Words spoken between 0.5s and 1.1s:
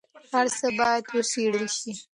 څه باید